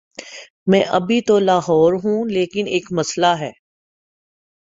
میں 0.67 0.83
ابھی 0.89 1.21
تو 1.21 1.39
لاہور 1.39 1.93
ہوں، 1.93 2.25
لیکن 2.29 2.67
ایک 2.67 2.91
مسلہ 2.91 3.33
ہے۔ 3.39 3.51